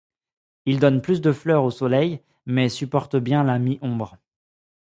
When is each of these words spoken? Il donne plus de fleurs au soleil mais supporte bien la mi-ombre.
Il 0.65 0.79
donne 0.79 0.99
plus 1.03 1.21
de 1.21 1.31
fleurs 1.31 1.63
au 1.63 1.69
soleil 1.69 2.21
mais 2.47 2.69
supporte 2.69 3.17
bien 3.17 3.43
la 3.43 3.59
mi-ombre. 3.59 4.17